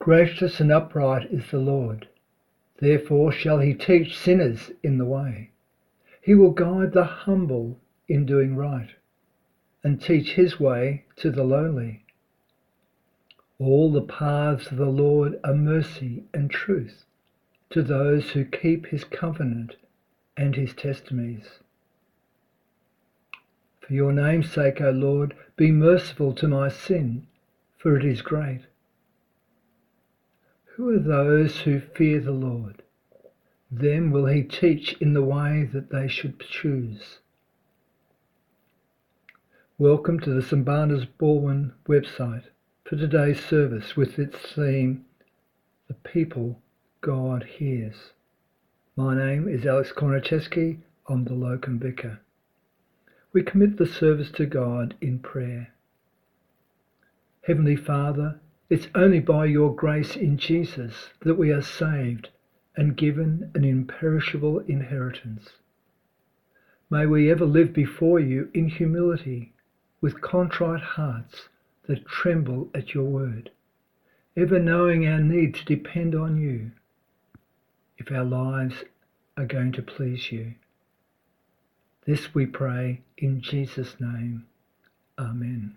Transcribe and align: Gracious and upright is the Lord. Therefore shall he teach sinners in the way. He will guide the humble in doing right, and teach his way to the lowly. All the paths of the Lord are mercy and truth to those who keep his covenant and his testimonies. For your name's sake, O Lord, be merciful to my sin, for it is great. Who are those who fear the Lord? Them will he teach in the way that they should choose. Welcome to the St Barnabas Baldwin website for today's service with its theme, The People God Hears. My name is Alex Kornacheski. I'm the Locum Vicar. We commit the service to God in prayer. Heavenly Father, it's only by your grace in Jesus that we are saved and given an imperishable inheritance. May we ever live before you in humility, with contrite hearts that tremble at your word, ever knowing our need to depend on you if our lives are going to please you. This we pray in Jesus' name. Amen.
Gracious 0.00 0.60
and 0.60 0.72
upright 0.72 1.30
is 1.30 1.50
the 1.50 1.58
Lord. 1.58 2.08
Therefore 2.78 3.30
shall 3.30 3.58
he 3.58 3.74
teach 3.74 4.16
sinners 4.16 4.70
in 4.82 4.96
the 4.96 5.04
way. 5.04 5.50
He 6.22 6.34
will 6.34 6.52
guide 6.52 6.92
the 6.92 7.04
humble 7.04 7.78
in 8.08 8.24
doing 8.24 8.56
right, 8.56 8.88
and 9.84 10.00
teach 10.00 10.32
his 10.32 10.58
way 10.58 11.04
to 11.16 11.30
the 11.30 11.44
lowly. 11.44 12.02
All 13.58 13.92
the 13.92 14.00
paths 14.00 14.70
of 14.72 14.78
the 14.78 14.86
Lord 14.86 15.38
are 15.44 15.52
mercy 15.52 16.24
and 16.32 16.50
truth 16.50 17.04
to 17.68 17.82
those 17.82 18.30
who 18.30 18.46
keep 18.46 18.86
his 18.86 19.04
covenant 19.04 19.76
and 20.34 20.56
his 20.56 20.72
testimonies. 20.72 21.60
For 23.82 23.92
your 23.92 24.14
name's 24.14 24.50
sake, 24.50 24.80
O 24.80 24.90
Lord, 24.90 25.36
be 25.56 25.70
merciful 25.70 26.32
to 26.36 26.48
my 26.48 26.70
sin, 26.70 27.26
for 27.76 27.98
it 27.98 28.04
is 28.06 28.22
great. 28.22 28.62
Who 30.76 30.88
are 30.90 31.00
those 31.00 31.58
who 31.60 31.80
fear 31.80 32.20
the 32.20 32.30
Lord? 32.30 32.82
Them 33.70 34.12
will 34.12 34.26
he 34.26 34.44
teach 34.44 34.92
in 35.00 35.14
the 35.14 35.22
way 35.22 35.68
that 35.72 35.90
they 35.90 36.06
should 36.06 36.38
choose. 36.38 37.18
Welcome 39.78 40.20
to 40.20 40.30
the 40.30 40.40
St 40.42 40.64
Barnabas 40.64 41.06
Baldwin 41.06 41.72
website 41.88 42.44
for 42.84 42.94
today's 42.96 43.44
service 43.44 43.96
with 43.96 44.18
its 44.18 44.38
theme, 44.54 45.04
The 45.88 45.94
People 45.94 46.62
God 47.00 47.42
Hears. 47.42 48.12
My 48.94 49.16
name 49.16 49.48
is 49.48 49.66
Alex 49.66 49.92
Kornacheski. 49.92 50.78
I'm 51.08 51.24
the 51.24 51.34
Locum 51.34 51.80
Vicar. 51.80 52.20
We 53.32 53.42
commit 53.42 53.76
the 53.76 53.86
service 53.86 54.30
to 54.32 54.46
God 54.46 54.94
in 55.00 55.18
prayer. 55.18 55.72
Heavenly 57.42 57.76
Father, 57.76 58.38
it's 58.70 58.86
only 58.94 59.18
by 59.18 59.44
your 59.44 59.74
grace 59.74 60.14
in 60.14 60.38
Jesus 60.38 61.10
that 61.22 61.34
we 61.34 61.50
are 61.50 61.60
saved 61.60 62.28
and 62.76 62.96
given 62.96 63.50
an 63.54 63.64
imperishable 63.64 64.60
inheritance. 64.60 65.50
May 66.88 67.04
we 67.04 67.30
ever 67.30 67.44
live 67.44 67.72
before 67.72 68.20
you 68.20 68.48
in 68.54 68.68
humility, 68.68 69.52
with 70.00 70.20
contrite 70.20 70.82
hearts 70.82 71.48
that 71.88 72.06
tremble 72.06 72.70
at 72.72 72.94
your 72.94 73.04
word, 73.04 73.50
ever 74.36 74.58
knowing 74.60 75.06
our 75.06 75.20
need 75.20 75.54
to 75.56 75.64
depend 75.64 76.14
on 76.14 76.40
you 76.40 76.70
if 77.98 78.10
our 78.12 78.24
lives 78.24 78.84
are 79.36 79.46
going 79.46 79.72
to 79.72 79.82
please 79.82 80.30
you. 80.30 80.54
This 82.06 82.34
we 82.34 82.46
pray 82.46 83.02
in 83.18 83.40
Jesus' 83.40 83.96
name. 84.00 84.46
Amen. 85.18 85.76